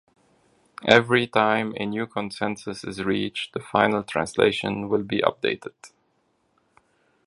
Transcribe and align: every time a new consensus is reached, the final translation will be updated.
every 0.87 1.27
time 1.27 1.75
a 1.77 1.85
new 1.85 2.07
consensus 2.07 2.83
is 2.83 3.03
reached, 3.03 3.53
the 3.53 3.59
final 3.59 4.01
translation 4.01 4.89
will 4.89 5.03
be 5.03 5.21
updated. 5.21 5.75